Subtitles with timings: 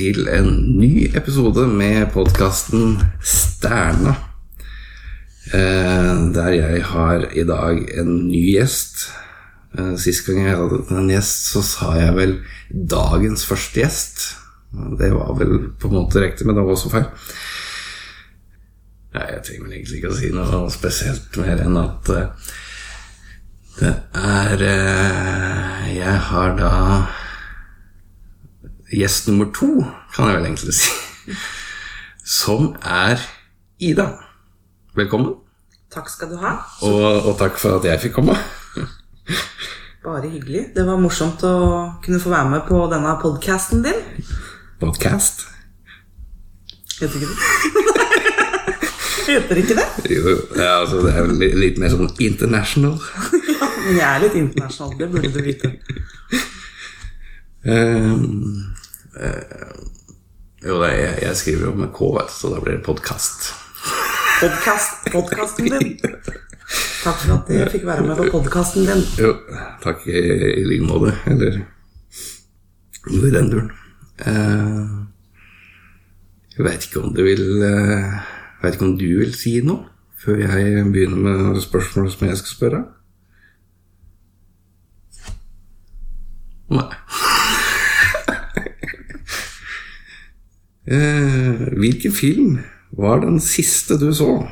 [0.00, 4.14] til en ny episode med podkasten Stjerna.
[5.52, 9.10] Eh, der jeg har i dag en ny gjest.
[9.76, 12.34] Eh, sist gang jeg hadde en gjest, så sa jeg vel
[12.70, 14.24] 'dagens første gjest'.
[14.96, 17.08] Det var vel på en måte riktig, men det var også feil.
[19.14, 22.28] Nei, jeg trenger vel egentlig ikke å si noe spesielt mer enn at eh,
[23.80, 24.68] det er
[25.90, 26.76] Jeg har da
[28.90, 31.36] gjest nummer to, kan jeg vel egentlig si,
[32.26, 33.22] som er
[33.80, 34.08] Ida.
[34.98, 35.36] Velkommen.
[35.90, 36.56] Takk skal du ha.
[36.86, 38.36] Og, og takk for at jeg fikk komme.
[40.04, 40.66] Bare hyggelig.
[40.74, 41.54] Det var morsomt å
[42.04, 43.98] kunne få være med på denne podkasten din.
[44.82, 45.46] Podcast.
[47.00, 47.38] Heter ikke det?
[49.30, 49.88] Heter ikke det?
[50.10, 50.38] Jo, jo.
[50.56, 52.96] Ja, altså, det er litt, mer sånn international.
[53.86, 55.76] Men jeg er litt internasjonal, det burde du vite.
[57.64, 58.72] Um,
[59.20, 59.42] eh,
[60.64, 63.50] jo, det jeg, jeg skriver jo med K, vet så da blir det podkast.
[64.40, 65.98] Podcast, podkasten din.
[67.02, 69.04] Takk for at jeg fikk være med på podkasten din.
[69.20, 69.34] Jo,
[69.84, 70.22] takk i,
[70.60, 71.12] i like måte.
[71.28, 71.60] Eller
[73.10, 73.70] noe i den duren.
[74.24, 74.96] Eh,
[76.56, 78.18] jeg veit ikke om du vil uh,
[78.60, 79.86] Veit ikke om du vil si noe
[80.20, 82.82] før jeg begynner med spørsmålet som jeg skal spørre?
[86.76, 86.90] Nei.
[90.90, 92.58] Eh, hvilken film
[92.90, 94.48] var den siste du så?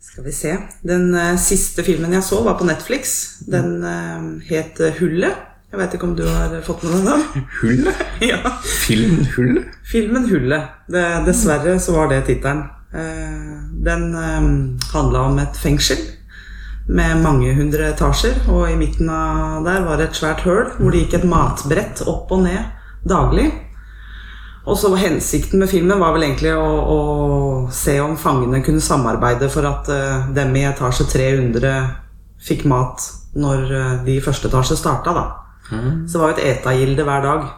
[0.00, 0.56] Skal vi se.
[0.84, 3.14] Den eh, siste filmen jeg så, var på Netflix.
[3.48, 5.44] Den eh, het Hullet.
[5.68, 7.46] Jeg veit ikke om du har fått med deg den?
[7.60, 8.02] Hullet?
[8.30, 8.52] ja.
[8.64, 9.78] Filmen Hullet?
[9.88, 10.74] Filmen Hullet.
[10.92, 12.66] Det, dessverre så var det tittelen.
[12.92, 13.54] Eh,
[13.88, 14.50] den eh,
[14.92, 16.04] handla om et fengsel
[16.88, 18.42] med mange hundre etasjer.
[18.52, 22.04] Og i midten av der var det et svært høl hvor det gikk et matbrett
[22.04, 23.48] opp og ned daglig.
[24.68, 26.98] Og så Hensikten med filmen var vel egentlig å, å
[27.72, 31.72] se om fangene kunne samarbeide for at uh, dem i etasje 300
[32.44, 33.06] fikk mat
[33.38, 35.14] når uh, de i første etasje starta.
[35.16, 35.26] da.
[35.68, 37.48] Så det var jo et etagilde hver dag.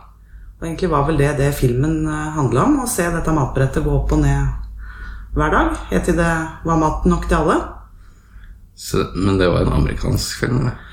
[0.60, 2.04] Og egentlig var vel det det filmen
[2.36, 2.80] handla om.
[2.84, 5.76] Å se dette matbrettet gå opp og ned hver dag.
[5.92, 6.32] Helt til det
[6.66, 7.58] var mat nok til alle.
[8.74, 10.62] Så, men det var en amerikansk film?
[10.64, 10.89] Eller?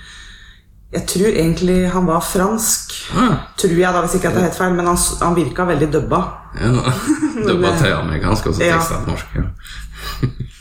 [0.95, 2.93] Jeg tror egentlig han var fransk.
[3.19, 4.75] Ah, Tror jeg da, hvis ikke jeg tar helt feil.
[4.77, 6.19] Men han, han virka veldig dubba.
[6.55, 6.93] ja,
[7.47, 9.27] Dubba til amerikansk og så teksta til norsk.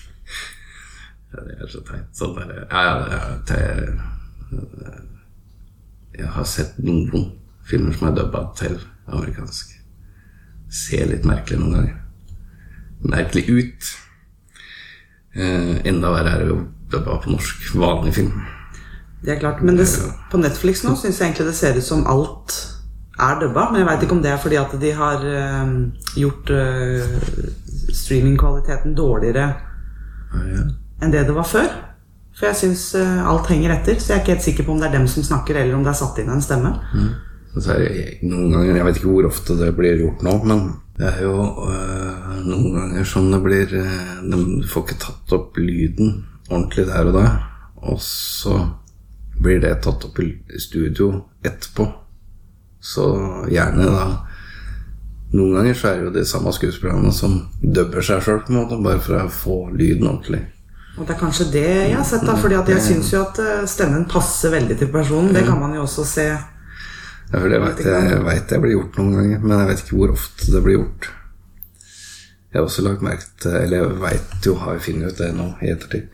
[1.37, 2.07] Ja, det er så teit.
[2.17, 2.83] Sånn der, ja,
[3.13, 3.89] ja, det er
[6.17, 7.27] Jeg har sett noen
[7.69, 8.79] filmer som er dubba til
[9.13, 9.75] amerikansk.
[10.73, 11.99] Ser litt merkelig noen ganger.
[13.13, 13.91] Merkelig ut.
[15.37, 16.61] Eh, enda verre er det jo
[16.95, 17.67] dubba på norsk.
[17.77, 18.33] Vanlig film.
[19.25, 19.87] Det er klart, Men det,
[20.31, 22.57] på Netflix nå syns jeg egentlig det ser ut som alt
[23.19, 23.71] er dubba.
[23.71, 25.73] Men jeg veit ikke om det er fordi at de har eh,
[26.21, 27.17] gjort eh,
[27.97, 29.47] streamingkvaliteten dårligere
[30.37, 30.65] ja.
[31.03, 31.71] enn det det var før.
[32.37, 33.97] For jeg syns alt henger etter.
[33.97, 35.87] Så jeg er ikke helt sikker på om det er dem som snakker, eller om
[35.87, 36.75] det er satt inn en stemme.
[36.93, 37.15] Mm.
[37.57, 40.67] så det noen ganger, Jeg vet ikke hvor ofte det blir gjort nå, men
[40.97, 41.35] det er jo
[41.69, 44.39] øh, noen ganger som det blir øh, de,
[44.69, 47.25] får ikke tatt opp lyden ordentlig der og da,
[47.85, 48.57] og så
[49.47, 50.31] blir det tatt opp i
[50.61, 51.13] studio
[51.47, 51.87] etterpå.
[52.83, 53.07] Så
[53.51, 54.07] gjerne da
[55.35, 59.19] Noen ganger så er det jo de samme skuespillerne som dubber seg sjøl, bare for
[59.19, 60.45] å få lyden ordentlig.
[60.97, 63.67] Og det er kanskje det jeg har sett, da, fordi jeg syns jo at eh,
[63.69, 65.35] stemmen passer veldig til personen.
[65.35, 66.29] Det kan man jo også se.
[66.31, 69.83] Ja, for det vet jeg, jeg vet det blir gjort noen ganger, men jeg vet
[69.83, 71.11] ikke hvor ofte det blir gjort.
[72.47, 75.33] Jeg har også lagt merke til, eller jeg vet jo, har jeg funnet ut det
[75.37, 76.07] nå i ettertid,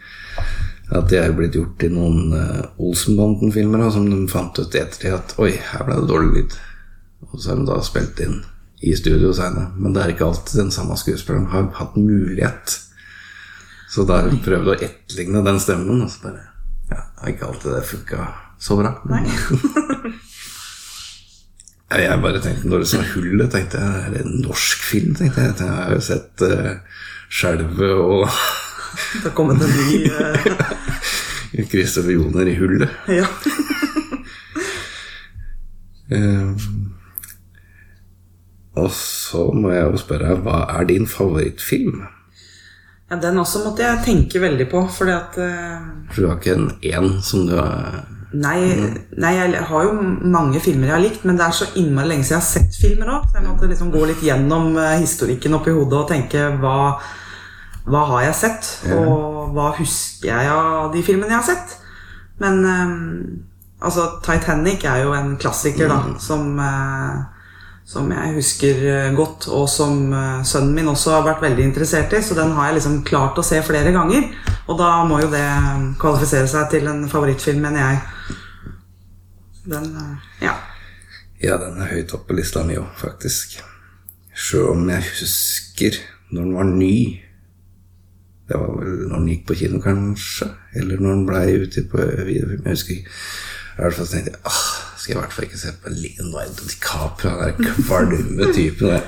[0.98, 5.34] at det er blitt gjort i noen uh, Olsenbanden-filmer, som de fant ut ettertid at
[5.43, 6.56] oi, her ble det dårlig lyd.
[7.31, 8.40] Og så har de da spilt inn
[8.82, 9.70] i studio seinere.
[9.78, 12.78] Men det er ikke alltid den samme skuespilleren har hatt mulighet.
[13.93, 16.49] Så da har de prøvd å etterligne den stemmen, og så bare
[16.93, 18.26] Ja, det er ikke alltid det funka
[18.62, 18.96] så bra.
[19.11, 19.25] Nei.
[21.93, 25.11] Jeg bare tenkte Når det som er hullet, tenkte jeg er det en norsk film?
[25.19, 26.70] tenkte Jeg Jeg har jo sett uh,
[27.28, 28.28] Skjelvet og
[28.93, 30.47] Det har kommet en ny uh...
[31.73, 32.89] Kristoffer Joner i hullet.
[33.12, 33.27] Ja.
[36.12, 36.56] uh,
[38.73, 42.03] og så må jeg jo spørre hva er din favorittfilm?
[43.12, 45.85] ja, Den også måtte jeg tenke veldig på, fordi at uh...
[46.17, 48.62] Du har ikke en én som du har Nei,
[49.21, 49.91] nei, jeg har jo
[50.25, 52.79] mange filmer jeg har likt, men det er så innmari lenge siden jeg har sett
[52.81, 53.27] filmer òg.
[53.29, 54.71] Så jeg måtte liksom gå litt gjennom
[55.03, 56.79] historikken oppi hodet og tenke hva,
[57.88, 58.69] hva har jeg sett?
[58.94, 61.79] Og hva husker jeg av de filmene jeg har sett?
[62.43, 62.99] Men ehm,
[63.82, 67.49] altså, Titanic er jo en klassiker, da, som, eh,
[67.88, 72.14] som jeg husker eh, godt, og som eh, sønnen min også har vært veldig interessert
[72.14, 74.31] i, så den har jeg liksom klart å se flere ganger.
[74.70, 75.46] Og da må jo det
[76.02, 78.38] kvalifisere seg til en favorittfilm, mener jeg.
[79.73, 79.90] Den,
[80.43, 80.56] ja.
[81.43, 83.58] Ja, den er høyt oppe på lista mi òg, faktisk.
[84.32, 85.99] Sjøl om jeg husker
[86.32, 86.94] når den var ny
[88.52, 90.50] Det var vel når han gikk på kino, kanskje?
[90.76, 92.66] Eller når han blei ute på videofilm.
[92.66, 93.14] Jeg husker ikke.
[93.72, 94.64] I hvert fall tenkte jeg ah,
[94.99, 99.06] skal jeg i hvert fall ikke se på Leonardo DiCaprio, han der kvalme typen.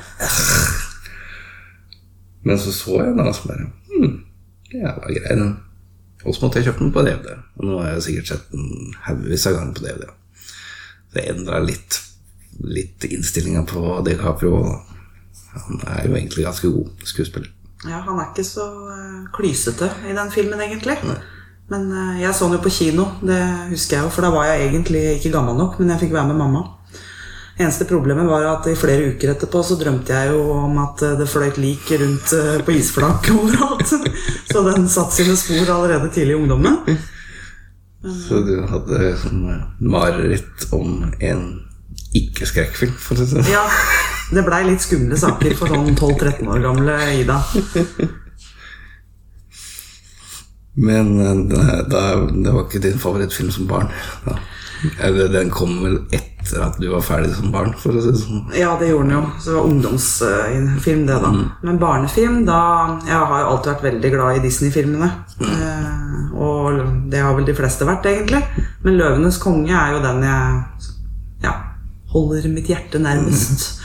[2.49, 4.17] Men så så jeg den, og så bare hm,
[4.73, 5.53] det var grei, den.
[6.25, 7.37] Og så måtte jeg kjøpe den på DVD.
[7.59, 10.09] Og nå har jeg sikkert sett den haugevis av ganger på DVD.
[11.15, 12.01] Det endra litt,
[12.65, 14.63] litt innstillinga på DiCaprio.
[15.55, 17.54] Han er jo egentlig ganske god skuespiller.
[17.85, 20.97] Ja, han er ikke så eh, klysete i den filmen, egentlig.
[21.73, 23.41] Men eh, jeg så den jo på kino, det
[23.73, 26.31] husker jeg jo, for da var jeg egentlig ikke gammel nok, men jeg fikk være
[26.33, 26.65] med mamma.
[27.55, 31.19] Eneste problemet var at i flere uker etterpå så drømte jeg jo om at eh,
[31.21, 32.37] det fløyt lik rundt
[32.67, 33.93] på isflak overalt.
[34.51, 36.81] Så den satte sine spor allerede tidlig i ungdommen.
[38.05, 39.45] Så du hadde sånn
[39.81, 41.45] mareritt om en
[42.15, 43.53] ikke-skrekkfilm, for å si det sånn.
[43.53, 43.65] Ja,
[44.33, 47.39] det blei litt skumle saker for sånn 12-13 år gamle Ida.
[50.75, 51.35] Men eh,
[51.87, 52.05] det,
[52.45, 53.93] det var ikke din favorittfilm som barn?
[54.25, 54.39] Da.
[55.01, 58.43] Eller den kom vel etter at du var ferdig som barn, for å si sånn?
[58.57, 59.23] Ja, det gjorde den jo.
[59.39, 61.31] Så det var ungdomsfilm, det, da.
[61.65, 62.59] Men barnefilm, da
[63.07, 65.11] Jeg har jo alltid vært veldig glad i Disney-filmene.
[65.41, 66.83] Eh, og
[67.13, 68.43] det har vel de fleste vært, egentlig.
[68.85, 70.91] Men 'Løvenes konge' er jo den jeg
[71.47, 71.55] ja,
[72.13, 73.84] holder mitt hjerte nærmest.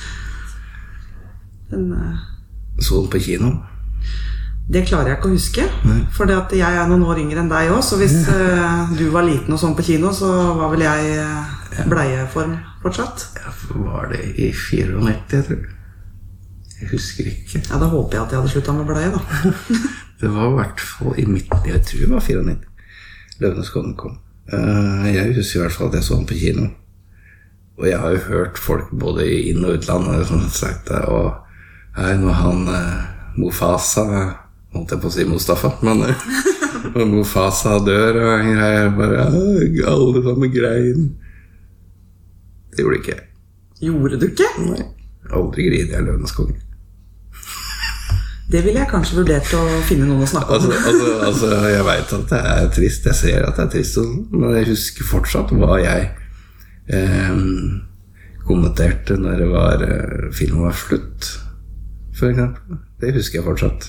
[1.71, 2.17] Den, eh,
[2.79, 3.59] Så den på kino?
[4.69, 5.63] det klarer jeg ikke å huske.
[6.13, 9.55] For jeg er noen år yngre enn deg òg, så hvis uh, du var liten
[9.55, 10.29] og sånn på kino, så
[10.59, 13.23] var vel jeg eh, bleieform fortsatt.
[13.41, 15.65] Ja, var det i 94, jeg tror
[16.79, 17.63] Jeg husker ikke.
[17.65, 19.19] Ja, Da håper jeg at jeg hadde slutta med bleie, da.
[20.21, 22.55] Det var i hvert fall i midten Jeg tror det var 94.
[23.39, 24.17] Løvenes konge kom.
[24.53, 26.69] Uh, Jeg husker i hvert fall at jeg så den på kino.
[27.79, 31.05] Og jeg har jo hørt folk både i inn- og utland som har sagt det.
[31.09, 31.48] Og
[31.97, 33.01] her når han eh,
[33.39, 34.05] Mofasa
[34.69, 36.25] Holdt jeg på å si Mustafa, men eh,
[36.93, 41.07] når Mofasa dør og greier bare Alle sammen grein.
[42.69, 43.25] Det gjorde ikke jeg.
[43.89, 44.49] Gjorde du ikke?
[44.67, 44.83] Nei.
[45.33, 46.59] Aldri griner jeg Løvenes konge.
[48.49, 50.69] Det ville jeg kanskje vurdert å finne noen å snakke om.
[50.69, 53.97] Altså, altså, altså jeg veit at det er trist, jeg ser at det er trist,
[53.99, 56.07] sånn, men jeg husker fortsatt hva jeg
[56.89, 57.43] eh,
[58.47, 61.29] kommenterte når det var eh, filmen var slutt,
[62.27, 62.77] eksempel.
[62.99, 63.87] Det husker jeg fortsatt.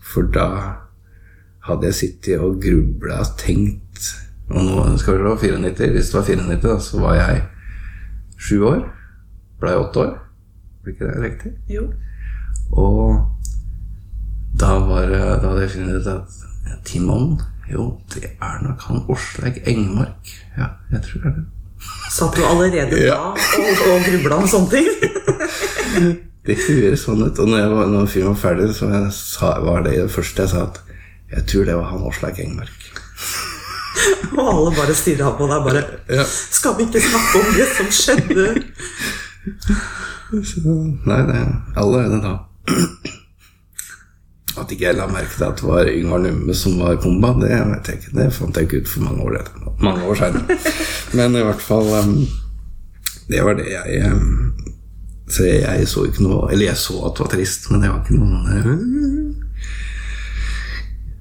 [0.00, 0.46] For da
[1.66, 4.06] hadde jeg sittet og grubla og tenkt
[4.48, 7.42] Og nå skal vi se, 94, hvis det var 94, da, så var jeg
[8.40, 8.86] sju år.
[9.60, 10.14] Blei åtte år.
[10.82, 11.52] Blir ikke det riktig?
[11.68, 11.82] Jo.
[12.72, 13.26] Og
[14.60, 17.36] da, var, da hadde jeg funnet ut at Timon
[17.68, 20.30] Jo, det er nok han Åsleik Engmark.
[20.56, 21.44] Ja, jeg tror det er det.
[22.10, 23.18] Satt du allerede Ja.
[23.36, 24.88] da og, og grubla om sånne ting?
[26.48, 27.38] Det høres sånn ut.
[27.38, 30.54] Og når, jeg var, når filmen var ferdig, så sa, var det det første jeg
[30.54, 30.82] sa at
[31.28, 32.86] jeg tror det var han Åslaug Engmark.
[34.38, 35.82] Og alle bare stirra på deg bare
[36.14, 36.24] Ja.
[36.24, 38.46] Skal vi ikke snakke om det som skjedde?
[40.28, 40.60] Så,
[41.08, 41.38] nei, det
[41.80, 42.34] allerede da.
[44.58, 47.52] At ikke jeg la merke til at det var Yngvar Numme som var komba, det
[47.52, 48.14] vet jeg ikke.
[48.16, 49.36] Det fant jeg ikke ut for mange år,
[49.84, 50.56] mange år seinere.
[51.14, 52.16] Men i hvert fall um,
[53.28, 54.50] Det var det jeg um,
[55.28, 58.00] Så jeg så ikke noe Eller jeg så at det var trist, men det var
[58.00, 59.48] ikke noe sånn uh,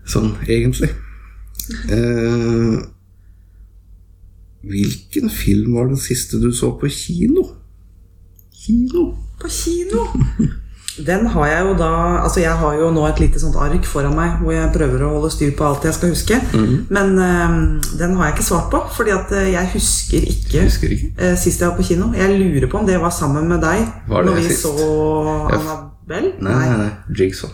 [0.07, 0.87] Sånn egentlig.
[1.91, 2.75] Eh,
[4.63, 7.43] hvilken film var den siste du så på kino?
[8.55, 9.09] Kino?
[9.41, 10.05] På kino?
[11.05, 11.89] Den har jeg jo da
[12.23, 15.11] Altså jeg har jo nå et lite sånt ark foran meg hvor jeg prøver å
[15.17, 16.39] holde styr på alt jeg skal huske.
[16.89, 17.57] Men uh,
[17.99, 21.11] den har jeg ikke svart på, fordi at eh, jeg husker ikke, husker ikke.
[21.21, 22.09] Uh, sist jeg var på kino.
[22.17, 24.65] Jeg lurer på om det var sammen med deg Var det når vi sist?
[24.65, 24.73] så.
[25.59, 26.33] Annabelle.
[26.41, 26.91] Nei, nei, nei.
[27.19, 27.53] Jigsaw.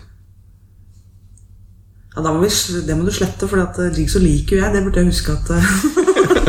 [2.14, 2.52] Ja, da må vi,
[2.88, 4.76] det må du slette, for eh, Jigsaw liker jo jeg.
[4.76, 5.48] Det burde jeg huske at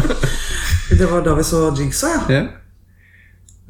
[0.99, 2.39] Det var da vi så Jigsaw, ja.
[2.39, 2.43] Ja.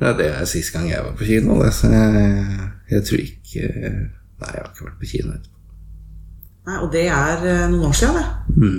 [0.02, 0.16] ja.
[0.18, 1.56] Det er sist gang jeg var på kino.
[1.62, 3.68] Det, så jeg, jeg tror ikke
[4.34, 5.50] Nei, jeg har ikke vært på kino etterpå.
[6.66, 8.70] Nei, og det er eh, noen år siden, det.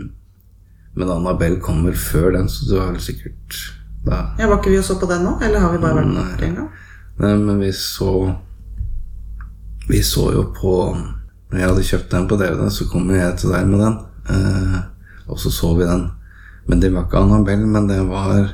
[0.96, 3.60] Men Annabelle kommer før den, så du har vel sikkert
[4.06, 5.36] da Ja, Var ikke vi og så på den nå?
[5.44, 6.24] Eller har vi bare vært Nei.
[6.32, 6.70] borte en gang?
[7.20, 8.12] Nei, men vi så
[9.90, 13.52] Vi så jo på Når jeg hadde kjøpt den på DVD, så kom jeg til
[13.54, 13.98] deg med den.
[14.34, 14.78] Eh,
[15.28, 16.08] og så så vi den
[16.70, 18.54] Men det var ikke Annabelle, men det var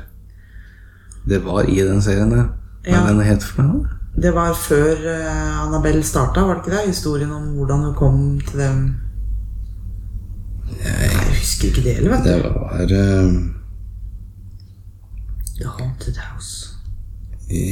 [1.28, 2.48] Det var i den serien, der.
[2.82, 3.04] Hva Ja.
[3.06, 3.86] er den het for noe?
[4.16, 6.86] Det var før uh, Annabelle starta, var det ikke det?
[6.86, 8.82] Historien om hvordan hun kom til dem
[10.84, 12.28] Jeg husker ikke det heller, vet du.
[12.28, 13.32] Det var uh,
[15.56, 16.68] The Haunted House.
[17.50, 17.62] i,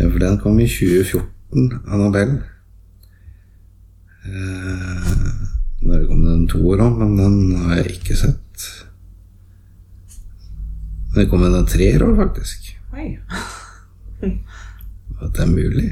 [0.00, 2.42] ja, For den kom i 2014, Annabelle.
[4.26, 8.64] Uh, Der kom det en toer òg, men den har jeg ikke sett.
[11.14, 12.74] Det kom en treer òg, faktisk.
[12.92, 13.14] Oi.
[14.22, 15.88] At det er mulig.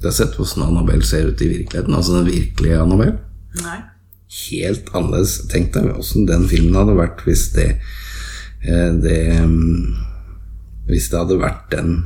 [0.00, 1.94] Du har sett hvordan Annabelle ser ut i virkeligheten?
[1.94, 3.18] Altså den virkelige Annabelle?
[3.60, 3.78] Nei.
[4.30, 5.40] Helt annerledes.
[5.50, 7.68] Tenk deg åssen den filmen hadde vært hvis det,
[8.62, 10.06] eh, det mm,
[10.90, 11.96] Hvis det hadde vært den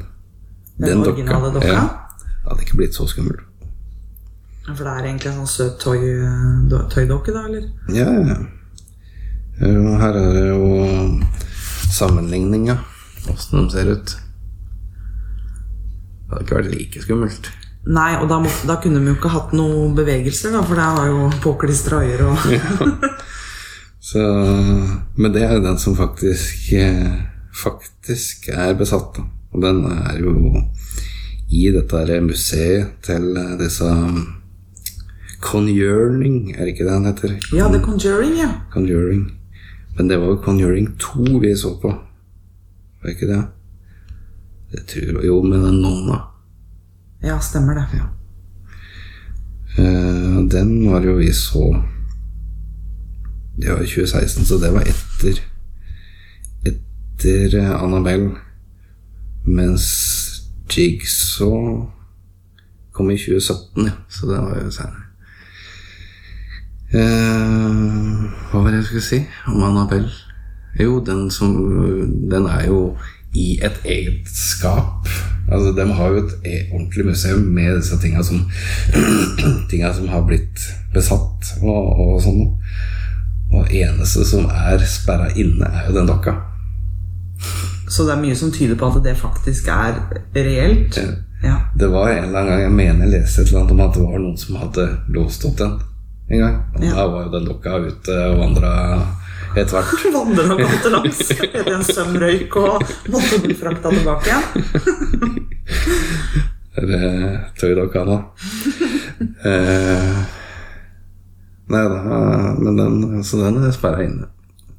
[0.80, 1.68] Den originale dokka?
[1.68, 1.85] Ja,
[2.18, 3.44] det hadde ikke blitt så skummelt.
[4.64, 6.00] For det er egentlig en sånn søt tøy,
[6.92, 7.68] tøydokke, da, eller?
[7.92, 8.38] Ja, ja.
[9.61, 10.68] Ja, Her er det jo
[11.92, 12.78] sammenligninga.
[13.30, 14.14] Åssen de ser ut.
[16.35, 17.50] Det hadde ikke vært like skummelt.
[17.85, 20.87] Nei, og da, måtte, da kunne de jo ikke hatt noen bevegelser, da, for det
[20.97, 22.38] var jo påklistra øyer og
[24.05, 24.21] Så,
[25.17, 27.14] men det er jo den som faktisk eh,
[27.57, 29.17] Faktisk er besatt.
[29.17, 29.23] Da.
[29.55, 30.35] Og den er jo
[31.55, 33.88] i dette museet til eh, disse
[35.45, 37.35] Conjuring, er det ikke det han heter?
[37.53, 38.49] Ja, The Conjuring, ja.
[38.73, 39.26] Conjuring.
[39.97, 41.93] Men det var jo Conjuring 2 vi så på.
[41.93, 43.43] Var det ikke det?
[44.75, 46.16] Det tror jeg jo med den nonna.
[47.23, 48.00] Ja, stemmer det.
[49.78, 51.85] Eh, den var jo vi så
[53.57, 55.38] Det var i 2016, så det var etter
[56.66, 58.31] Etter eh, Annabelle.
[59.47, 59.87] Mens
[60.71, 61.87] Jigsaw
[62.93, 63.93] kom i 2017, ja.
[64.09, 65.07] Så det var jo senere.
[66.95, 70.11] Eh, hva var det jeg skulle si om Annabelle?
[70.81, 71.54] Jo, den som
[72.31, 72.97] Den er jo
[73.35, 75.09] i et eget skap.
[75.50, 78.45] Altså, De har jo et e- ordentlig museum med disse tinga som
[79.71, 80.62] Tinga som har blitt
[80.95, 82.47] besatt og, og sånn.
[83.55, 86.33] Og eneste som er sperra inne, er jo den dokka.
[87.88, 89.99] Så det er mye som tyder på at det faktisk er
[90.35, 90.97] reelt.
[91.45, 91.59] Ja.
[91.76, 93.95] Det var en eller annen gang jeg mener jeg leste et eller annet om at
[93.99, 95.75] det var noen som hadde låst opp den
[96.33, 96.57] en gang.
[96.75, 96.95] Og Ja.
[96.97, 98.73] da var jo den dokka ute og vandra
[99.63, 100.05] etter hvert.
[100.17, 102.85] Vandra gatelangs etter en søm røyk og
[103.15, 104.45] måtte bli frakta tilbake igjen.
[106.81, 107.09] Eller
[107.61, 108.17] tøydokka, da.
[109.47, 110.23] eh,
[111.71, 111.99] nei da,
[112.59, 114.27] men den, så den er sperra inne.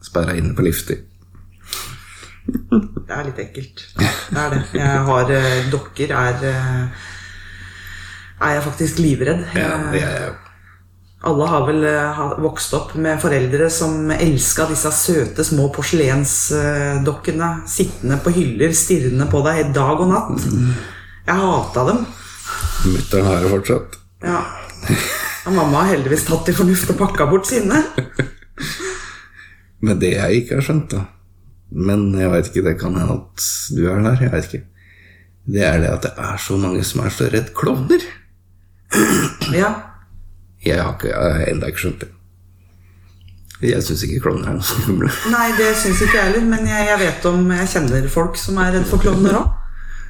[0.04, 1.06] Sperra inne på livstid.
[2.46, 3.86] Det er litt ekkelt.
[3.98, 4.64] Det er det.
[4.78, 7.06] Jeg har eh, Dokker er eh,
[8.46, 9.48] Er jeg faktisk livredd.
[9.58, 10.34] Ja, det er jeg.
[11.26, 18.20] Alle har vel eh, vokst opp med foreldre som elska disse søte, små porselensdokkene sittende
[18.22, 20.46] på hyller, stirrende på deg dag og natt.
[21.26, 22.04] Jeg hata dem.
[22.86, 23.98] Mutter'n har det fortsatt.
[24.26, 24.44] Ja.
[25.46, 27.82] Og mamma har heldigvis tatt til fornuft og pakka bort sine.
[29.86, 31.06] Men det jeg ikke har skjønt, da
[31.76, 34.22] Men jeg vet ikke, det kan hende at du er der.
[34.22, 34.68] Jeg vet ikke.
[35.56, 38.06] Det er det at det er så mange som er så redd klovner.
[39.54, 39.74] Ja.
[40.66, 42.12] Jeg har ikke, jeg har enda ikke skjønt det.
[43.64, 45.12] Jeg syns ikke klovner er noe skumle.
[45.36, 48.60] Nei, det syns ikke jeg heller, men jeg, jeg vet om Jeg kjenner folk som
[48.62, 49.54] er redd for klovner òg.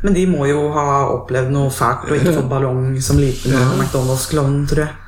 [0.06, 0.86] Men de må jo ha
[1.16, 3.64] opplevd noe fælt og ikke fått ballong som liten ja.
[3.74, 5.02] McDonald's-klovn, tror jeg.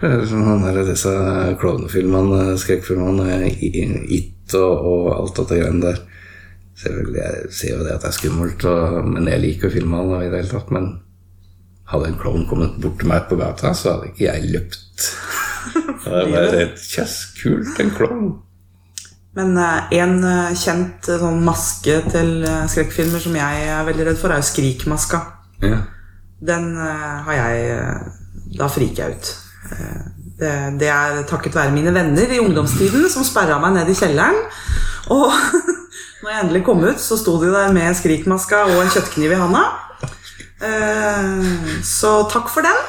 [0.00, 1.12] Er sånn han der, disse
[1.60, 6.00] klovnefilmene, skrekkfilmene, It og, og alt dette greiene der.
[6.80, 10.30] Selvfølgelig, jeg ser jo det at det er skummelt, og, men jeg liker filmene i
[10.32, 10.72] det hele tatt.
[10.74, 10.88] Men
[11.90, 15.10] hadde en klovn kommet bort til meg på gata, så hadde ikke jeg løpt.
[16.04, 18.30] Det var et kjess, kult, en klovn.
[19.38, 22.32] Men eh, en eh, kjent eh, sånn maske til
[22.70, 25.22] skrekkfilmer som jeg er veldig redd for, er jo Skrikmaska.
[25.62, 25.82] Ja.
[26.40, 29.26] Den har jeg Da friker jeg ut.
[30.40, 34.38] Det, det er takket være mine venner i ungdomstiden som sperra meg ned i kjelleren.
[35.12, 35.28] Og
[36.22, 39.42] når jeg endelig kom ut, så sto de der med skrikmaska og en kjøttkniv i
[39.42, 39.66] handa.
[40.60, 42.80] Eh, Så takk for den.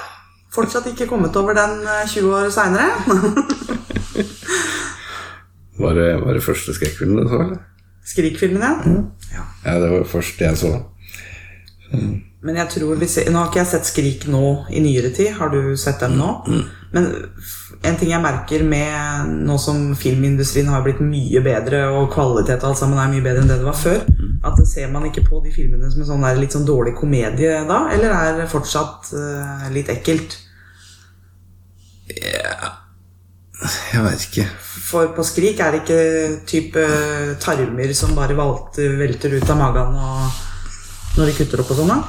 [0.51, 2.89] Fortsatt ikke kommet over den eh, 20 år seinere.
[5.81, 7.61] Var, det, var det første skrekkfilmen du så, eller?
[8.05, 8.61] Skrikfilmen,
[9.31, 9.43] ja.
[9.65, 10.71] Ja, det var først jeg så.
[12.41, 14.41] Men jeg tror vi ser, Nå har ikke jeg sett Skrik nå
[14.73, 15.31] i nyere tid.
[15.39, 16.29] Har du sett dem nå?
[16.93, 17.07] Men
[17.39, 22.61] f- en ting jeg merker med nå som filmindustrien har blitt mye bedre, og kvalitet
[22.61, 24.03] og alt sammen er mye bedre enn det det var før,
[24.45, 26.93] at det ser man ikke på de filmene som en sånn der litt sånn dårlig
[26.99, 27.79] komedie da?
[27.93, 30.37] Eller er det fortsatt uh, litt ekkelt?
[32.11, 34.45] Jeg veit ikke.
[34.61, 36.01] For på Skrik er det ikke
[36.49, 36.85] type
[37.41, 39.97] tarmer som bare valter, velter ut av magen
[41.17, 41.93] når de kutter opp og sånn?
[41.93, 41.99] da?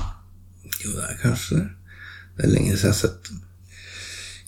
[0.82, 1.68] Jo, det er kanskje det.
[2.36, 3.40] Det er lenge siden jeg har sett dem.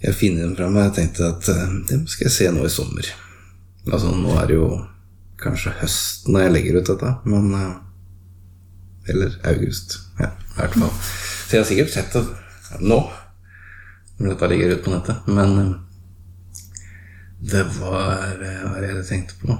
[0.04, 2.72] Jeg finner dem fram, og jeg tenkte at eh, dem skal jeg se nå i
[2.72, 3.06] sommer.
[3.88, 4.68] Altså, nå er det jo
[5.40, 7.72] kanskje høst når jeg legger ut dette, men eh,
[9.12, 9.98] Eller august.
[10.16, 10.92] Ja, i hvert fall.
[10.96, 12.96] Så jeg har sikkert sett det nå,
[14.16, 15.26] når dette ligger ute på nettet.
[15.28, 15.72] Men eh,
[17.52, 19.58] det var Hva er det jeg tenkte på?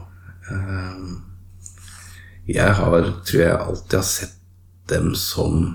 [2.49, 4.41] Jeg har, tror jeg alltid har sett
[4.93, 5.67] dem som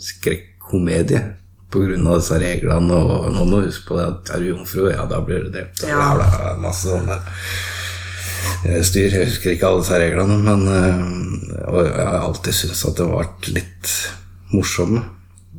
[0.00, 1.22] skrekkomedie
[1.82, 3.00] av disse reglene.
[3.00, 5.84] Og noen må huske på det at er du jomfru, ja, da blir du drept.
[5.86, 6.14] Ja.
[6.16, 7.18] bla, bla, masse sånne
[8.68, 9.10] eh, styr.
[9.10, 11.04] Jeg husker ikke alle disse reglene, men eh,
[11.66, 13.92] Og jeg har alltid syntes at det var litt
[14.54, 15.04] morsomme.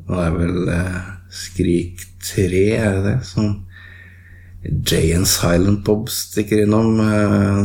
[0.08, 1.00] Det er vel eh,
[1.44, 3.18] Skrik 3, er det det?
[3.28, 3.56] Som
[4.68, 6.98] Jay and Silent Bob stikker innom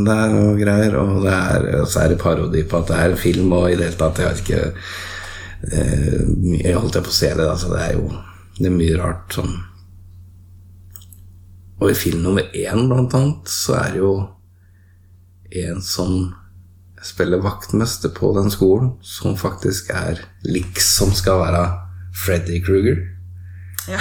[0.07, 0.99] der og greier.
[1.01, 3.79] Og det er, så er det parodi på at det er en film, og i
[3.79, 4.61] det hele tatt Jeg vet ikke
[5.71, 7.73] eh, mye holdt jeg på å se det, altså.
[7.73, 8.11] Det er jo
[8.63, 9.57] det er mye rart sånn.
[11.83, 14.13] Og i film nummer én, blant annet, så er det jo
[15.67, 16.13] en som
[17.03, 21.65] spiller vaktmester på den skolen, som faktisk er liksom skal være
[22.25, 23.09] Freddy Kruger
[23.89, 23.99] Ja.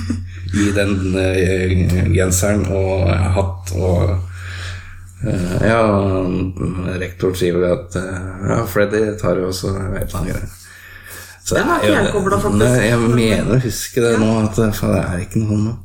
[0.62, 1.74] i den eh,
[2.14, 4.14] genseren og hatt og
[5.28, 5.82] eh, Ja,
[7.02, 10.57] rektor vel at eh, ja, Freddy tar jo også et eller annet greier.
[11.48, 12.82] Så Den har ikke jeg kobla, faktisk.
[12.84, 15.76] Jeg mener å huske det nå, at eh, for det er ikke noe sånn.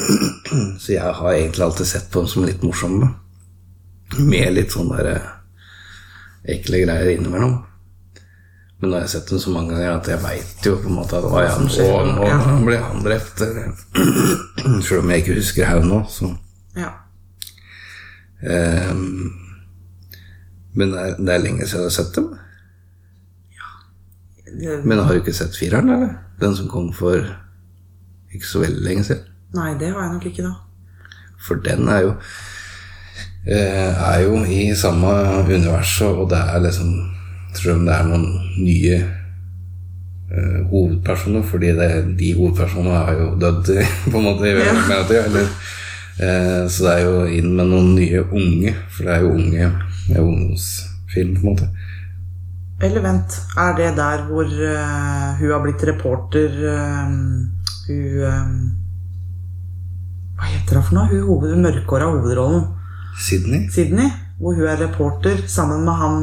[0.80, 3.10] Så jeg har egentlig alltid sett på dem som litt morsomme.
[4.16, 5.26] Med litt sånn der eh,
[6.54, 7.58] ekle greier innimellom.
[8.80, 10.96] Men nå har jeg sett dem så mange ganger at jeg veit jo på en
[11.02, 12.38] måte at å ja, som nå, skjer, nå ja.
[12.64, 13.44] ble han drept.
[14.86, 16.32] Selv om jeg ikke husker her nå, så
[16.80, 16.94] ja.
[18.40, 19.28] um,
[20.72, 22.32] Men det er, det er lenge siden jeg har sett dem.
[24.84, 26.14] Men har du ikke sett fireren, eller?
[26.40, 27.16] Den som kom for
[28.34, 29.22] ikke så veldig lenge siden.
[29.54, 30.54] nei, det har jeg nok ikke, da.
[31.46, 32.12] For den er jo
[33.46, 35.10] eh, Er jo i samme
[35.44, 36.94] universet, og det er liksom
[37.54, 38.24] Tror om det er noen
[38.58, 38.96] nye
[40.34, 43.70] uh, hovedpersoner, fordi det, de hovedpersonene har jo dødd
[44.10, 44.72] på en måte i Ja.
[44.74, 45.24] mellomtida.
[45.28, 45.46] eller
[46.18, 49.68] eh, Så det er jo inn med noen nye unge, for det er jo unge
[50.14, 51.68] er ungdomsfilm, på en måte.
[52.82, 57.12] Eller vent, er det der hvor uh, hun har blitt reporter uh,
[57.86, 58.48] Hun uh,
[60.34, 61.06] Hva heter hun for noe?
[61.12, 62.64] Hun hoved, mørkhåra hovedrollen.
[63.20, 63.68] Sydney?
[63.70, 64.10] Sydney.
[64.40, 66.16] Hvor hun er reporter sammen med han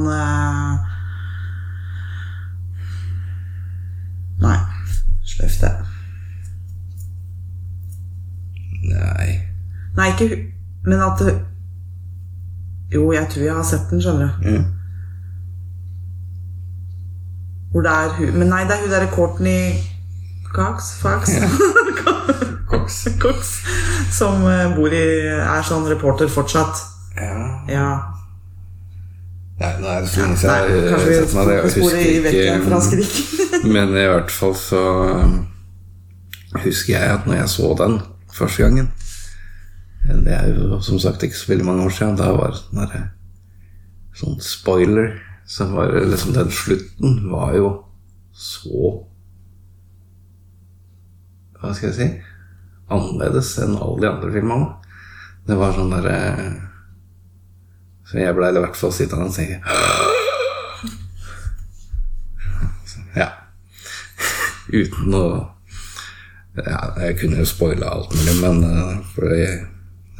[4.41, 4.57] Nei,
[5.29, 5.71] Sløft det.
[8.91, 9.29] Nei.
[9.95, 10.45] Nei, ikke hun,
[10.89, 11.23] men at
[12.91, 14.49] Jo, jeg tror jeg har sett den, skjønner du.
[14.49, 14.61] Ja.
[17.71, 19.75] Hvor det er hun Men nei, det er hun derre Courtney
[20.53, 20.93] Cox?
[20.99, 21.31] Fox?
[22.71, 23.07] Cox.
[23.19, 23.51] Cox.
[24.11, 26.81] Som eh, bor i Er sånn reporter fortsatt.
[27.15, 27.37] Ja.
[27.71, 27.91] Ja.
[29.61, 31.55] Nei, nå er det så lenge siden jeg har sett meg det.
[31.55, 34.81] Jeg husker ikke Men i hvert fall så
[35.21, 35.35] um,
[36.63, 37.99] husker jeg at når jeg så den
[38.33, 38.87] første gangen
[40.25, 42.17] Det er jo som sagt ikke så veldig mange år siden.
[42.17, 43.09] Da var det sånn
[44.21, 45.13] Sånn spoiler.
[45.51, 47.71] Så var det liksom den slutten var jo
[48.31, 48.91] så
[51.59, 52.05] Hva skal jeg si
[52.91, 54.69] Annerledes enn alle de andre filmene.
[55.47, 56.15] Det var sånn derre
[58.07, 59.59] Så jeg ble i hvert fall sittende og tenke
[63.19, 63.27] Ja.
[64.71, 65.25] Uten å
[66.55, 69.43] ja, Jeg kunne jo spoila alt mulig, men uh, for det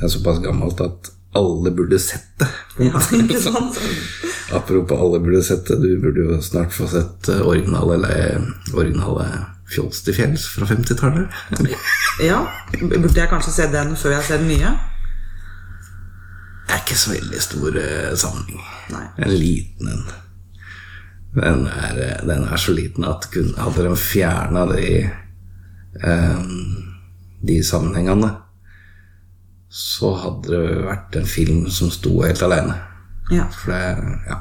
[0.03, 2.47] er såpass gammelt at alle burde sett det.
[2.83, 3.79] Ja, ikke sant?
[4.51, 8.11] Apropos alle burde sett det, du burde jo snart få sett eh, originale,
[8.73, 9.27] originale
[9.71, 11.41] Fjols til fjells fra 50-tallet.
[12.21, 12.41] Ja.
[12.75, 14.73] Burde jeg kanskje se den før jeg ser den nye?
[16.67, 18.67] Det er ikke så veldig stor eh, sammenheng.
[18.91, 19.05] Nei.
[19.23, 20.03] En liten en.
[21.37, 24.85] Den er, eh, den er så liten at kun, hadde de fjerna de
[26.03, 26.87] um,
[27.47, 28.27] De sammenhengene,
[29.71, 32.75] så hadde det vært en film som sto helt alene.
[33.31, 33.47] Ja.
[33.55, 34.39] For det, ja.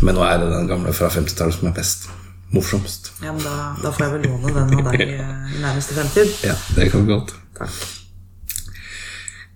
[0.00, 2.08] Men nå er det den gamle fra 50-tallet som er best.
[2.50, 3.12] Morsomst.
[3.22, 6.32] ja men da, da får jeg vel låne den av deg eh, i nærmeste fremtid.
[6.42, 7.34] Ja, det kan vi godt.
[7.58, 7.76] Takk.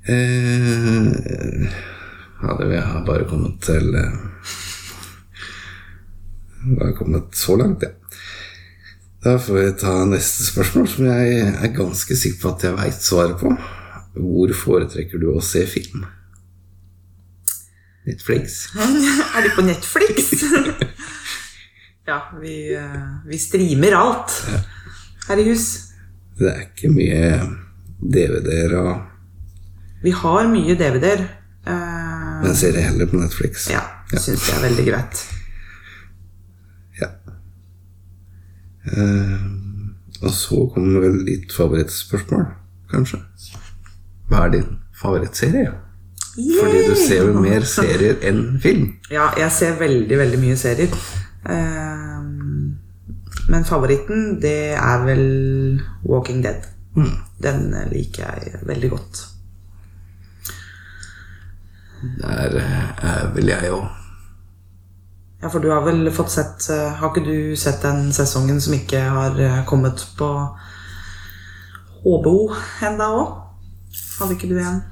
[0.07, 1.09] Eh,
[2.45, 4.17] ja, det vil jeg ha bare kommet til eh,
[6.69, 7.91] Vi har kommet så langt, ja.
[9.25, 13.07] Da får vi ta neste spørsmål, som jeg er ganske sikker på at jeg veit
[13.07, 13.55] svaret på.
[14.15, 16.05] hvor foretrekker du å se film?
[18.07, 18.69] Netflix?
[19.37, 20.33] Er de på Netflix?
[22.11, 24.35] ja, vi, eh, vi streamer alt
[25.29, 25.69] her i hus.
[26.39, 27.31] Det er ikke mye
[28.03, 31.25] DVD-er og Vi har mye DVD-er.
[31.65, 32.43] Uh...
[32.45, 33.71] Men ser det heller på Netflix.
[33.73, 33.81] ja,
[34.13, 35.23] syns jeg er veldig greit.
[37.01, 37.09] Ja.
[38.85, 39.47] Uh,
[40.21, 42.45] og så kommer vel ditt favorittspørsmål,
[42.93, 43.23] kanskje.
[44.29, 45.73] Hva er din favorittserie?
[46.35, 48.89] Fordi du ser jo mer serier enn film.
[49.11, 50.97] Ja, jeg ser veldig, veldig mye serier.
[51.47, 52.15] Eh,
[53.49, 55.27] men favoritten, det er vel
[56.03, 56.67] Walking Dead.
[57.43, 59.27] Den liker jeg veldig godt.
[62.21, 63.85] Der eh, er vel jeg òg.
[65.43, 68.77] Ja, for du har vel fått sett eh, Har ikke du sett den sesongen som
[68.77, 70.29] ikke har eh, kommet på
[72.05, 72.37] HBO
[72.85, 73.35] enda òg?
[74.19, 74.83] Hadde ikke du en?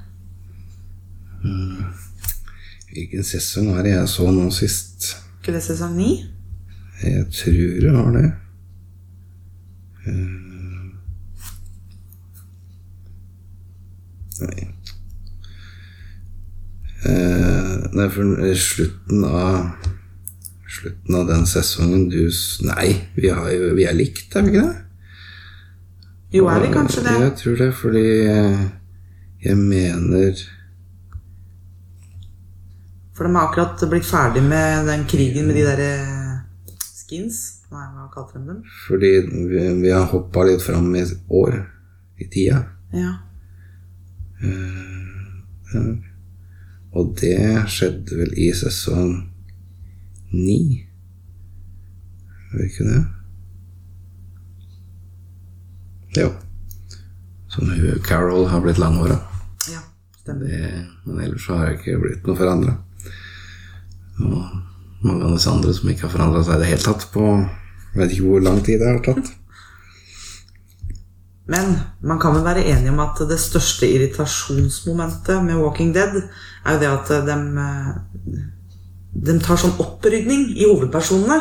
[2.93, 5.09] Hvilken sesong er det jeg så nå sist?
[5.41, 6.11] Ikke det sesong ni?
[7.03, 8.29] Jeg tror det var det.
[10.07, 10.39] Eh,
[14.43, 14.67] Nei.
[17.05, 19.89] Eh, Nei, for slutten av
[20.73, 22.23] Slutten av den sesongen du
[22.65, 24.79] Nei, vi, har vi er likt, er vi ikke det?
[26.33, 27.13] Jo, er vi kanskje det?
[27.21, 28.63] Jeg tror det, fordi eh,
[29.45, 30.41] jeg mener
[33.13, 35.89] For de har akkurat blitt ferdig med den krigen med de derre
[36.81, 37.41] skins.
[37.73, 38.63] Nei, hva kalte de dem?
[38.87, 39.11] Fordi
[39.49, 41.59] vi, vi har hoppa litt fram i år,
[42.21, 42.63] i tida.
[42.93, 43.13] Ja.
[46.93, 47.37] Og det
[47.73, 49.13] skjedde vel i sesong
[50.33, 50.59] ni?
[52.53, 53.01] Gjør ikke det?
[56.21, 56.27] Jo.
[57.49, 59.17] Som hun Carol har blitt langhåra.
[59.71, 59.81] ja.
[60.21, 60.45] Stemmer.
[60.47, 62.77] Det- Men ellers så har jeg ikke blitt noe forandra.
[64.23, 67.29] Og mange av disse andre som ikke har forandra seg i det hele tatt på
[67.93, 69.31] Jeg vet ikke hvor lang tid det har tatt.
[71.53, 76.77] Men man kan vel være enig om at det største irritasjonsmomentet med Walking Dead er
[76.77, 77.35] jo det at de,
[79.27, 81.37] de tar sånn opprydning i hovedpersonene.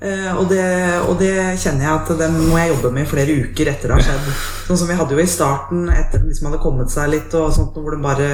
[0.00, 0.64] Eh, og, det,
[1.04, 3.98] og det kjenner jeg at det må jeg jobbe med i flere uker etter det
[3.98, 4.32] har skjedd.
[4.70, 7.52] Sånn som vi hadde jo i starten, etter at liksom hadde kommet seg litt, og
[7.54, 8.32] sånt, hvor de bare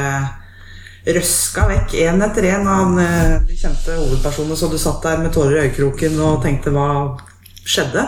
[1.04, 4.56] røska vekk én etter én av eh, de kjente hovedpersonene.
[4.56, 6.88] Så du satt der med tårer i øyekroken og tenkte hva
[7.64, 8.06] skjedde?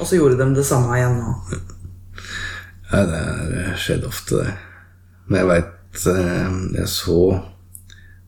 [0.00, 1.36] Og så gjorde de det samme igjen nå.
[2.90, 4.56] Ja, det har skjedd ofte, det.
[5.26, 7.20] Men jeg veit Jeg så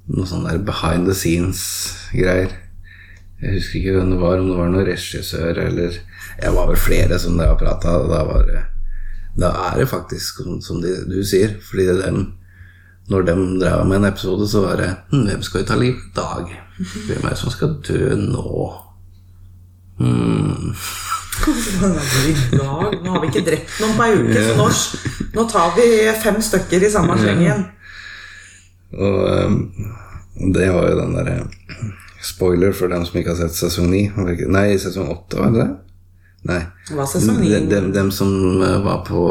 [0.08, 2.54] noe sånn der behind the scenes-greier.
[3.42, 5.98] Jeg husker ikke hvem det var, om det var noen regissør eller
[6.38, 8.62] Jeg var vel flere som det har prata, og da var det
[9.38, 12.24] Da er det faktisk som, som de, du sier, fordi det er dem
[13.08, 15.94] når de drev med en episode, så var det hm, Hvem skal vi ta liv
[15.94, 16.50] i dag?
[16.78, 18.72] Hvem er det som skal dø nå?
[19.98, 20.74] Hmm.
[22.58, 22.64] Nå
[23.10, 24.68] har vi ikke drept noen på ei uke, så nå,
[25.34, 25.86] nå tar vi
[26.22, 27.64] fem stykker i samme slengen.
[28.98, 29.58] Og um,
[30.54, 31.38] det var jo den derre
[32.24, 34.48] Spoiler for dem som ikke har sett sesong 9.
[34.50, 35.68] Nei, sesong 8, var det det?
[36.50, 36.60] Nei.
[36.90, 37.52] Hva sesong 9?
[37.52, 39.22] Dem, de, dem som uh, var på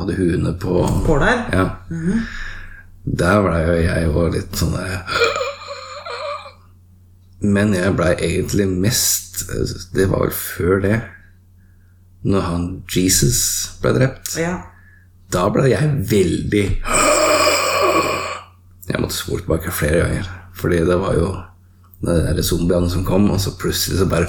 [0.00, 1.44] Hadde huene på På der.
[1.54, 1.68] Ja.
[3.06, 5.02] Der blei jo jeg jo litt sånn der
[7.46, 9.44] Men jeg blei egentlig mest
[9.94, 10.96] Det var vel før det.
[12.26, 13.38] Når han Jesus
[13.82, 14.32] ble drept.
[14.40, 14.56] Ja.
[15.30, 16.64] Da ble jeg veldig
[18.86, 20.32] Jeg måtte spole tilbake flere ganger.
[20.56, 21.28] Fordi det var jo
[22.06, 24.26] de der zombiene som kom, og så plutselig så bare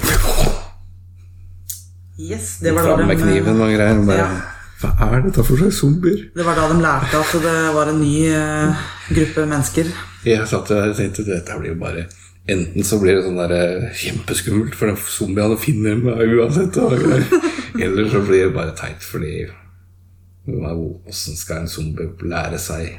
[2.18, 4.00] Yes, det var, Fram da med kniven og greier.
[4.06, 4.57] Bare, Ja.
[4.78, 6.28] Hva er dette for slags zombier?
[6.34, 9.90] det var da de lærte at det var en ny uh, gruppe mennesker.
[10.26, 12.08] Jeg satt der og tenkte dette blir jo bare
[12.48, 16.78] Enten så blir det sånn der eh, kjempeskummelt, for den zombiene finner meg uansett.
[17.84, 19.42] Eller så blir det bare teit, fordi
[20.48, 22.94] Åssen skal en zombie lære seg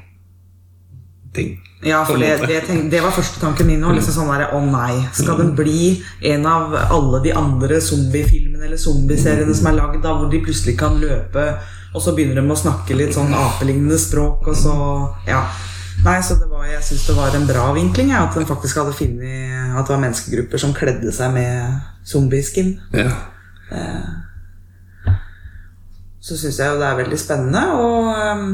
[1.35, 1.57] ting?
[1.81, 3.93] Ja, for det, det, tenk, det var første tanken min nå.
[3.95, 5.93] Liksom sånn der, Å nei, skal den bli
[6.27, 10.75] en av alle de andre zombiefilmene eller zombieseriene som er lagd, da, hvor de plutselig
[10.79, 11.45] kan løpe,
[11.93, 14.75] og så begynner de å snakke litt sånn apelignende språk, og så
[15.29, 15.43] Ja.
[15.99, 18.77] Nei, så det var, jeg syns det var en bra vinkling, ja, at den faktisk
[18.79, 22.77] hadde funnet at det var menneskegrupper som kledde seg med zombieskin.
[22.95, 23.11] Ja.
[26.23, 28.47] Så syns jeg jo det er veldig spennende og um,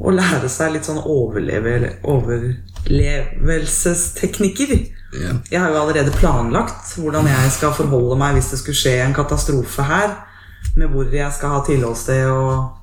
[0.00, 4.70] å lære seg litt sånn overleve, overlevelsesteknikker.
[5.20, 5.32] ja.
[5.50, 9.16] Jeg har jo allerede planlagt hvordan jeg skal forholde meg hvis det skulle skje en
[9.16, 10.10] katastrofe her.
[10.76, 12.76] Med hvor jeg skal ha tilholdssted og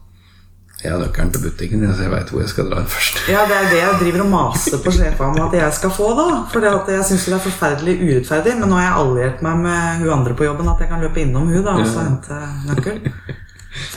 [0.84, 3.16] Jeg har nøkkelen til butikken, så jeg veit hvor jeg skal dra først.
[3.34, 6.08] Ja, det er det jeg driver og maser på sjefa om at jeg skal få,
[6.20, 6.28] da.
[6.52, 8.54] For jeg syns det er forferdelig urettferdig.
[8.60, 11.20] Men nå har jeg alliert meg med hun andre på jobben, at jeg kan løpe
[11.24, 12.36] innom hun da, og så hente
[12.70, 12.98] nøkkel.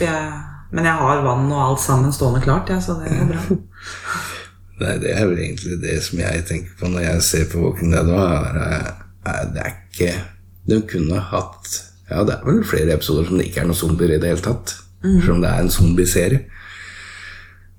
[0.01, 0.17] Jeg,
[0.71, 3.41] men jeg har vann og alt sammen stående klart, ja, så det er bra.
[4.81, 7.91] Nei, det er vel egentlig det som jeg tenker på når jeg ser på Walking
[7.93, 8.07] Dead.
[8.09, 8.87] Er,
[9.29, 10.13] er, det er ikke
[10.69, 11.75] De kunne hatt
[12.09, 14.43] Ja, det er vel flere episoder som det ikke er noen zombier i det hele
[14.43, 14.73] tatt.
[15.03, 15.19] Mm.
[15.19, 16.41] Selv om det er en zombieserie.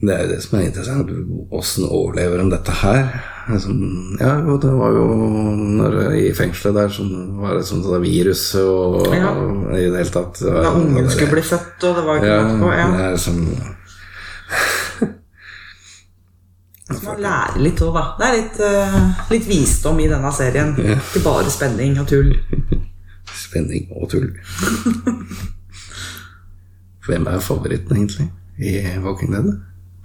[0.02, 1.10] Det er jo det som er interessant.
[1.54, 3.04] Åssen overlever de dette her?
[3.52, 3.76] Liksom,
[4.18, 5.04] ja, og det var jo
[6.18, 9.30] i fengselet der som var det sånn det viruset og, ja.
[9.30, 12.42] og i det hele tatt Da ungen skulle bli født, og det var ikke ja,
[12.58, 12.88] på ja.
[12.90, 13.38] Det er som
[16.92, 18.04] Så man lærer litt òg, da.
[18.18, 20.74] Det er litt, uh, litt, visdom i denne serien.
[20.82, 20.98] Ja.
[20.98, 22.34] Ikke bare spenning og tull.
[23.32, 24.28] Spenning og tull.
[27.06, 29.54] Hvem er favoritten, egentlig, i Walking Dead?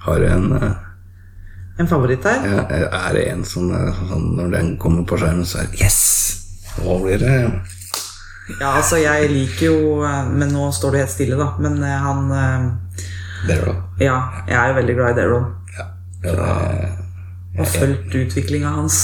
[0.08, 0.72] Har du en uh,
[1.78, 2.46] En favoritt her?
[2.48, 6.00] Ja, er det en som sånn, Når den kommer på skjermen, så er det Yes!
[6.80, 7.34] Nå blir det
[8.62, 11.52] Ja, altså, jeg liker jo eh, Men nå står det helt stille, da.
[11.60, 12.32] Men han
[13.48, 13.76] Daryl.
[14.02, 14.17] Ja,
[14.48, 15.43] jeg er jo veldig glad i Daryl.
[15.78, 15.86] Ja,
[16.24, 16.89] ja, det,
[17.60, 18.98] og fulgt utviklinga hans.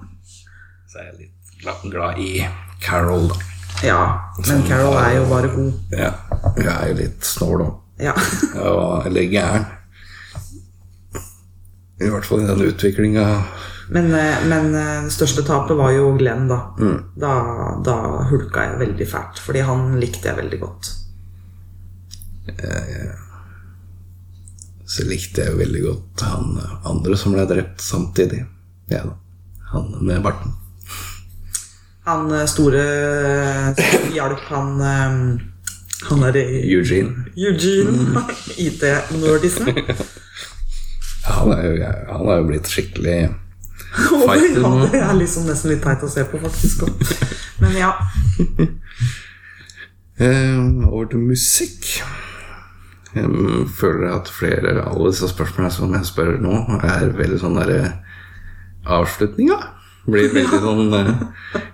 [0.90, 2.46] så er jeg litt glad i
[2.82, 3.38] Carol, da.
[3.84, 4.00] Ja,
[4.48, 5.72] men Carol er jo bare god.
[5.96, 6.10] Ja,
[6.56, 7.76] hun er jo litt snål òg.
[8.00, 8.14] Ja.
[9.04, 9.66] eller gæren.
[12.00, 13.26] I hvert fall i den utviklinga.
[13.90, 16.60] Men, eh, men, eh, det største tapet var jo Glenn, da.
[16.78, 17.02] Mm.
[17.18, 17.32] da.
[17.84, 17.96] Da
[18.30, 20.92] hulka jeg veldig fælt, fordi han likte jeg veldig godt.
[22.46, 23.10] Jeg,
[24.86, 26.56] så likte jeg veldig godt han
[26.88, 28.40] andre som ble drept samtidig.
[28.90, 29.04] Ja.
[29.74, 30.56] Han med barten.
[32.08, 32.80] Han store
[34.16, 34.80] hjalp han
[36.08, 37.26] Han er Eugene.
[37.36, 37.92] Eugene.
[37.92, 38.34] Mm.
[38.66, 39.68] IT-nerdisen.
[41.40, 43.18] Han er, jo, han er jo blitt skikkelig
[43.90, 44.74] fighter nå.
[44.84, 46.86] Ja, det er liksom nesten litt teit å se på, faktisk.
[47.62, 47.94] Men ja.
[50.20, 51.86] Um, over til musikk.
[53.14, 53.28] Jeg
[53.80, 57.78] føler at flere av alle disse spørsmålene som jeg spør nå, er veldig sånn derre
[58.84, 59.56] Avslutninga
[60.04, 61.10] blir veldig sånn uh,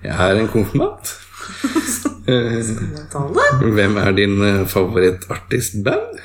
[0.05, 1.11] Jeg er en konfirmant.
[2.27, 2.63] Uh,
[3.75, 6.23] hvem er din uh, favorittartistband?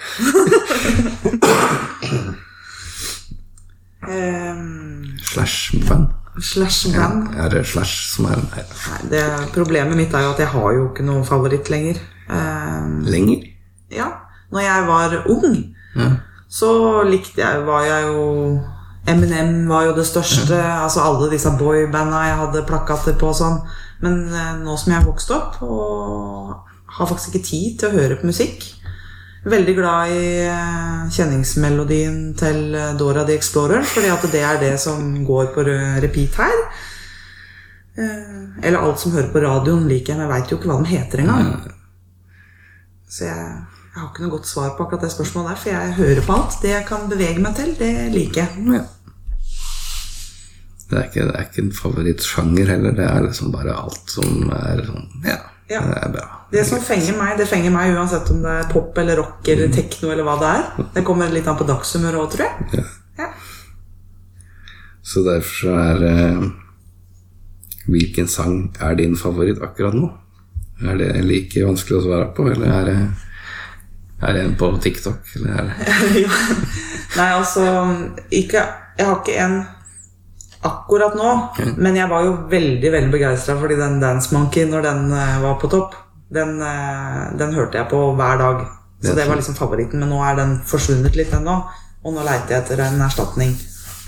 [5.31, 6.07] Um, slash band.
[6.39, 7.35] Slash band.
[7.35, 8.63] Ja, er det slash som er Nei.
[9.11, 9.23] det,
[9.55, 11.99] problemet mitt er jo at jeg har jo ikke noen favoritt lenger.
[12.27, 13.47] Um, lenger?
[13.91, 14.07] Ja.
[14.51, 15.55] Når jeg var ung,
[15.95, 16.09] ja.
[16.51, 18.59] så likte jeg Var jeg jo
[19.07, 20.55] Eminem var jo det største.
[20.55, 20.83] Ja.
[20.83, 23.57] Altså alle disse boybanda jeg hadde plakater på og sånn.
[24.03, 26.53] Men uh, nå som jeg har vokst opp og
[26.91, 28.67] har faktisk ikke tid til å høre på musikk,
[29.41, 34.75] Veldig glad i eh, kjenningsmelodien til eh, Dora the Explorer, fordi at det er det
[34.83, 36.59] som går på repeat her.
[37.97, 40.77] Eh, eller alt som hører på radioen, liker jeg, men jeg veit jo ikke hva
[40.83, 41.49] de heter engang.
[43.09, 43.47] Så jeg,
[43.87, 46.35] jeg, har ikke noe godt svar på akkurat det spørsmålet der, for jeg hører på
[46.37, 46.59] alt.
[46.61, 48.67] Det jeg kan bevege meg til, det liker jeg.
[48.77, 48.83] Ja.
[50.91, 52.93] Det er, ikke, det er ikke en favorittsjanger heller.
[52.93, 55.39] Det er liksom bare alt som er sånn Ja,
[55.71, 55.81] ja.
[55.87, 56.25] det er bra.
[56.51, 59.71] Det som fenger meg, det fenger meg uansett om det er pop eller rock eller
[59.71, 59.75] mm.
[59.77, 60.65] tekno eller hva det er.
[60.97, 62.85] Det kommer litt an på dagshumøret òg, tror jeg.
[63.19, 63.29] Ja.
[65.11, 66.43] Så derfor så er eh,
[67.91, 70.11] Hvilken sang er din favoritt akkurat nå?
[70.85, 72.97] Er det like vanskelig å svare på, eller er det,
[74.21, 75.33] er det en på TikTok?
[75.37, 76.21] Eller er det
[77.17, 77.65] Nei, altså
[78.29, 78.63] ikke,
[78.97, 79.57] Jeg har ikke en
[80.61, 81.73] akkurat nå, okay.
[81.77, 85.57] men jeg var jo veldig veldig begeistra fordi den Dance Monkey når den uh, var
[85.61, 85.97] på topp.
[86.31, 88.61] Den, eh, den, hørte jeg på hver dag.
[89.03, 89.99] Så det var liksom favoritten.
[89.99, 91.57] Men nå er den forsvunnet litt ennå.
[92.05, 93.51] Og nå leiter jeg etter en erstatning.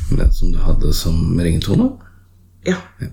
[0.07, 1.89] Den som du hadde som ringetone?
[2.63, 2.77] Ja.
[3.01, 3.09] ja.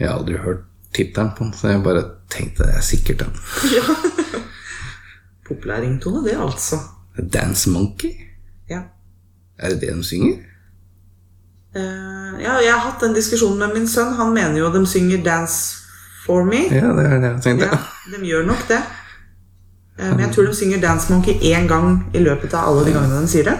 [0.00, 3.38] Jeg har aldri hørt tittelen på den, så jeg bare tenkte det er sikkert den.
[3.76, 3.94] ja.
[5.46, 6.80] Populær ringetone, det, altså.
[7.14, 8.16] Dance Monkey?
[8.70, 8.82] Ja.
[9.58, 10.42] Er det det de synger?
[11.74, 14.14] Uh, ja, jeg har hatt en diskusjon med min sønn.
[14.18, 15.80] Han mener jo de synger Dance
[16.24, 16.64] for Me.
[16.70, 17.70] Ja, det er det jeg tenkte.
[17.72, 17.78] Ja,
[18.12, 18.82] de gjør nok det.
[19.98, 22.94] Uh, men jeg tror de synger Dance Monkey én gang i løpet av alle de
[22.94, 23.56] gangene de sier det.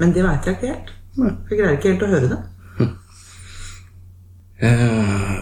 [0.00, 0.94] Men det veit jeg ikke helt.
[1.18, 2.42] Jeg greier ikke helt å høre det.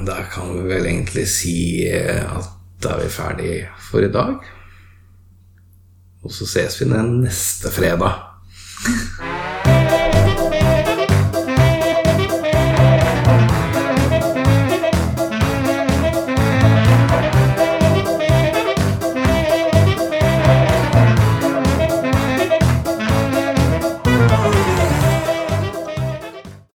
[0.07, 1.57] Da kan vi vel egentlig si
[1.89, 2.49] at
[2.83, 3.55] da er vi ferdig
[3.89, 4.37] for i dag.
[6.25, 8.21] Og så ses vi den neste fredag.